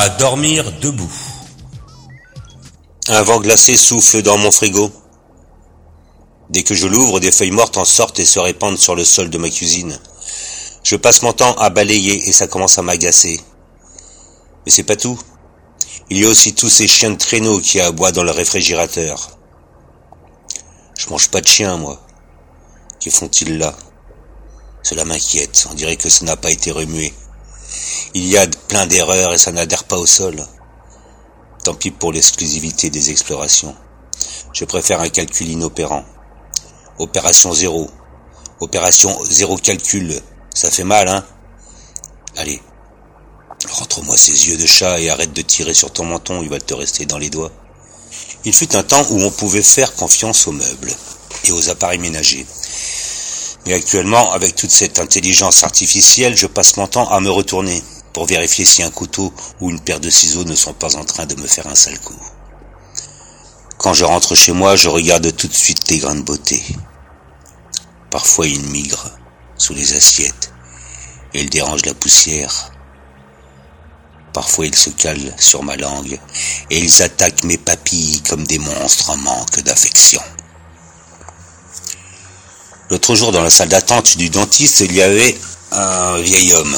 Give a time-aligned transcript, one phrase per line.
[0.00, 1.10] À dormir debout.
[3.08, 4.92] Un vent glacé souffle dans mon frigo.
[6.50, 9.28] Dès que je l'ouvre, des feuilles mortes en sortent et se répandent sur le sol
[9.28, 9.98] de ma cuisine.
[10.84, 13.40] Je passe mon temps à balayer et ça commence à m'agacer.
[14.64, 15.18] Mais c'est pas tout.
[16.10, 19.36] Il y a aussi tous ces chiens de traîneau qui aboient dans le réfrigérateur.
[20.96, 22.00] Je mange pas de chiens, moi.
[23.04, 23.74] Que font-ils là?
[24.84, 27.12] Cela m'inquiète, on dirait que ça n'a pas été remué.
[28.18, 30.44] Il y a plein d'erreurs et ça n'adhère pas au sol.
[31.62, 33.76] Tant pis pour l'exclusivité des explorations.
[34.52, 36.04] Je préfère un calcul inopérant.
[36.98, 37.88] Opération zéro.
[38.58, 40.20] Opération zéro calcul.
[40.52, 41.24] Ça fait mal, hein?
[42.36, 42.60] Allez,
[43.70, 46.74] rentre-moi ces yeux de chat et arrête de tirer sur ton menton, il va te
[46.74, 47.52] rester dans les doigts.
[48.44, 50.92] Il fut un temps où on pouvait faire confiance aux meubles
[51.44, 52.46] et aux appareils ménagers.
[53.64, 57.80] Mais actuellement, avec toute cette intelligence artificielle, je passe mon temps à me retourner
[58.18, 61.24] pour vérifier si un couteau ou une paire de ciseaux ne sont pas en train
[61.24, 62.18] de me faire un sale coup.
[63.76, 66.60] Quand je rentre chez moi, je regarde tout de suite les grains de beauté.
[68.10, 69.12] Parfois ils migrent
[69.56, 70.52] sous les assiettes
[71.32, 72.72] et ils dérangent la poussière.
[74.32, 76.18] Parfois ils se calent sur ma langue
[76.70, 80.22] et ils attaquent mes papilles comme des monstres en manque d'affection.
[82.90, 85.38] L'autre jour, dans la salle d'attente du dentiste, il y avait
[85.70, 86.76] un vieil homme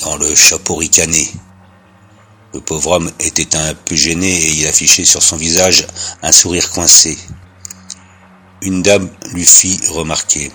[0.00, 1.30] dans le chapeau ricané.
[2.52, 5.86] Le pauvre homme était un peu gêné et il affichait sur son visage
[6.22, 7.18] un sourire coincé.
[8.62, 10.52] Une dame lui fit remarquer.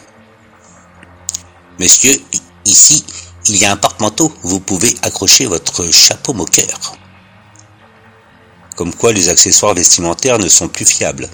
[1.79, 2.19] Monsieur,
[2.65, 3.05] ici,
[3.47, 4.33] il y a un porte-manteau.
[4.43, 6.97] Vous pouvez accrocher votre chapeau moqueur.
[8.75, 11.29] Comme quoi les accessoires vestimentaires ne sont plus fiables.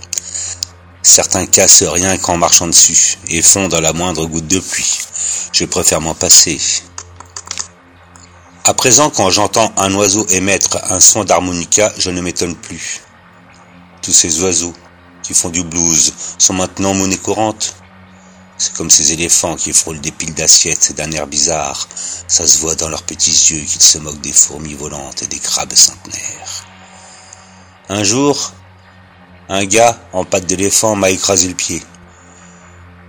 [1.04, 4.98] Certains cassent rien qu'en marchant dessus et font dans la moindre goutte de pluie.
[5.52, 6.60] Je préfère m'en passer.
[8.68, 13.02] À présent, quand j'entends un oiseau émettre un son d'harmonica, je ne m'étonne plus.
[14.02, 14.74] Tous ces oiseaux
[15.22, 17.76] qui font du blues sont maintenant monnaie courante.
[18.58, 21.88] C'est comme ces éléphants qui frôlent des piles d'assiettes d'un air bizarre.
[22.28, 25.38] Ça se voit dans leurs petits yeux qu'ils se moquent des fourmis volantes et des
[25.38, 26.66] crabes centenaires.
[27.90, 28.52] Un jour,
[29.48, 31.84] un gars en patte d'éléphant m'a écrasé le pied.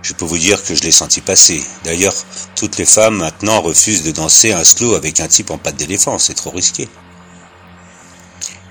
[0.07, 1.61] Je peux vous dire que je l'ai senti passer.
[1.83, 2.15] D'ailleurs,
[2.55, 6.17] toutes les femmes maintenant refusent de danser un slow avec un type en patte d'éléphant,
[6.17, 6.87] c'est trop risqué.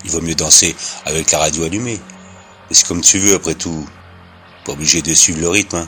[0.03, 0.75] Il vaut mieux danser
[1.05, 2.01] avec la radio allumée.
[2.71, 3.87] C'est comme tu veux après tout.
[4.65, 5.75] Pas obligé de suivre le rythme.
[5.75, 5.87] Hein.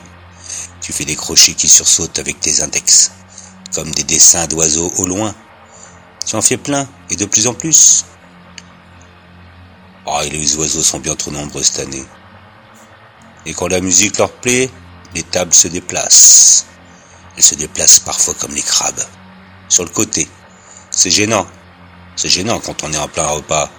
[0.82, 3.12] Tu fais des crochets qui sursautent avec tes index,
[3.74, 5.34] comme des dessins d'oiseaux au loin.
[6.28, 8.06] Tu en fais plein, et de plus en plus.
[10.06, 12.06] Ah, et les oiseaux sont bien trop nombreux cette année.
[13.48, 14.70] Et quand la musique leur plaît,
[15.16, 16.66] les tables se déplacent.
[17.38, 19.04] Elles se déplacent parfois comme les crabes.
[19.68, 20.28] Sur le côté.
[20.92, 21.48] C'est gênant.
[22.16, 23.70] C'est gênant quand on est en plein repas.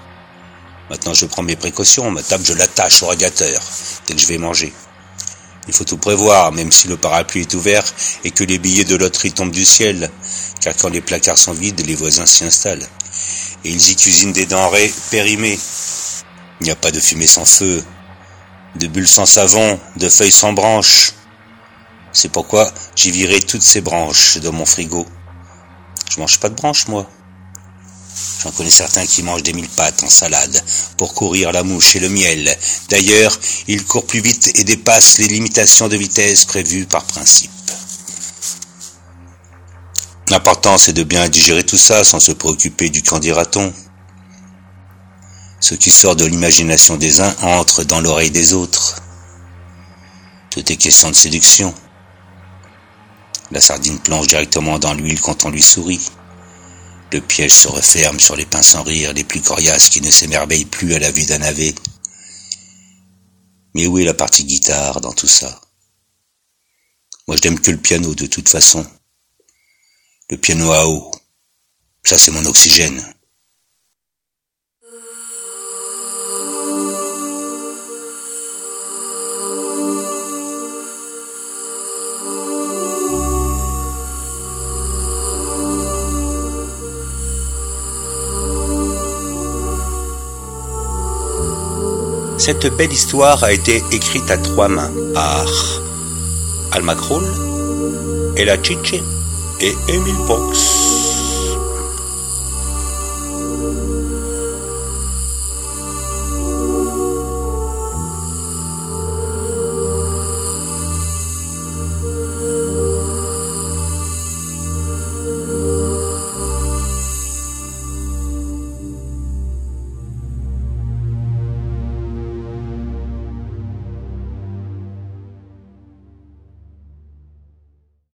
[0.89, 2.11] Maintenant, je prends mes précautions.
[2.11, 3.61] Ma table, je l'attache au radiateur
[4.07, 4.73] dès que je vais manger.
[5.69, 7.85] Il faut tout prévoir, même si le parapluie est ouvert
[8.25, 10.11] et que les billets de loterie tombent du ciel.
[10.61, 12.87] Car quand les placards sont vides, les voisins s'y installent.
[13.65, 15.59] Et ils y cuisinent des denrées périmées.
[16.61, 17.85] Il n'y a pas de fumée sans feu,
[18.75, 21.13] de bulles sans savon, de feuilles sans branches.
[22.13, 25.07] C'est pourquoi j'ai viré toutes ces branches de mon frigo.
[26.11, 27.09] Je mange pas de branches, moi.
[28.43, 30.65] J'en connais certains qui mangent des mille pattes en salade
[30.97, 32.57] pour courir la mouche et le miel.
[32.89, 33.39] D'ailleurs,
[33.69, 37.51] ils courent plus vite et dépassent les limitations de vitesse prévues par principe.
[40.31, 43.73] L'important, c'est de bien digérer tout ça sans se préoccuper du qu'en dira-t-on.
[45.61, 49.03] Ce qui sort de l'imagination des uns entre dans l'oreille des autres.
[50.51, 51.75] Tout est question de séduction.
[53.51, 56.07] La sardine plonge directement dans l'huile quand on lui sourit.
[57.13, 60.65] Le piège se referme sur les pinces sans rire les plus coriaces qui ne s'émerveillent
[60.65, 61.75] plus à la vue d'un navet.
[63.75, 65.61] Mais où est la partie guitare dans tout ça?
[67.27, 68.87] Moi je n'aime que le piano de toute façon.
[70.31, 71.11] Le piano à eau.
[72.05, 73.03] Ça c'est mon oxygène.
[92.41, 95.47] Cette belle histoire a été écrite à trois mains par
[96.73, 97.27] Alma Kroll,
[98.35, 98.95] Ella Chiche
[99.61, 100.70] et Emile Box.